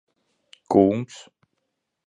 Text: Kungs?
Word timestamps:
Kungs? 0.71 1.15